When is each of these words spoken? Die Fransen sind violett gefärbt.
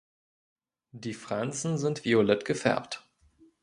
Die 0.93 1.13
Fransen 1.13 1.77
sind 1.77 2.05
violett 2.05 2.43
gefärbt. 2.43 3.07